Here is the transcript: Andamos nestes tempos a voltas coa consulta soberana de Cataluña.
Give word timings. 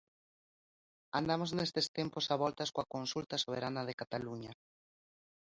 Andamos 1.19 1.49
nestes 1.57 1.87
tempos 1.97 2.25
a 2.33 2.35
voltas 2.43 2.69
coa 2.73 2.89
consulta 2.95 3.35
soberana 3.43 3.81
de 3.87 3.97
Cataluña. 4.01 4.51